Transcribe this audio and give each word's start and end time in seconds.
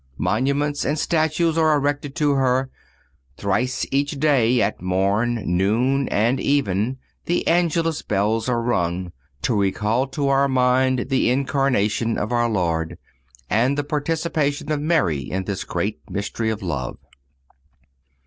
Monuments 0.17 0.83
and 0.83 0.97
statues 0.97 1.59
are 1.59 1.75
erected 1.75 2.15
to 2.15 2.31
her. 2.31 2.71
Thrice 3.37 3.85
each 3.91 4.19
day—at 4.19 4.81
morn, 4.81 5.43
noon 5.55 6.09
and 6.09 6.39
even—the 6.39 7.47
Angelus 7.47 8.01
bells 8.01 8.49
are 8.49 8.63
rung, 8.63 9.11
to 9.43 9.53
recall 9.55 10.07
to 10.07 10.27
our 10.27 10.47
mind 10.47 11.09
the 11.09 11.29
Incarnation 11.29 12.17
of 12.17 12.31
our 12.31 12.49
Lord, 12.49 12.97
and 13.47 13.77
the 13.77 13.83
participation 13.83 14.71
of 14.71 14.81
Mary 14.81 15.19
in 15.19 15.43
this 15.43 15.63
great 15.63 15.99
mystery 16.09 16.49
of 16.49 16.63
love. 16.63 16.97